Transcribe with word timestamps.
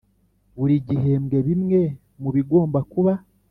buri 0.57 0.75
gihembwe 0.87 1.37
bimwe 1.47 1.81
mu 2.21 2.29
bigomba 2.35 2.79
kuba 2.91 3.13